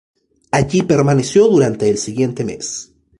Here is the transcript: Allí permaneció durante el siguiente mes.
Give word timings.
Allí 0.49 0.81
permaneció 0.81 1.47
durante 1.47 1.87
el 1.87 1.99
siguiente 1.99 2.43
mes. 2.43 2.91